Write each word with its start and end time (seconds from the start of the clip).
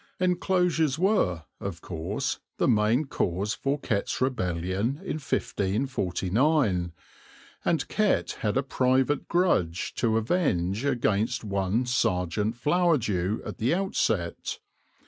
Enclosures 0.19 0.97
were, 0.97 1.43
of 1.59 1.81
course, 1.81 2.39
the 2.57 2.67
main 2.67 3.05
cause 3.05 3.53
for 3.53 3.77
Kett's 3.79 4.19
Rebellion 4.19 4.93
in 5.03 5.17
1549, 5.19 6.91
and 7.63 7.87
Kett 7.87 8.31
had 8.39 8.57
a 8.57 8.63
private 8.63 9.27
grudge 9.27 9.93
to 9.97 10.17
avenge 10.17 10.83
against 10.85 11.43
one 11.43 11.85
Sergeant 11.85 12.55
Flowerdew 12.55 13.43
at 13.45 13.59
the 13.59 13.75
outset. 13.75 14.57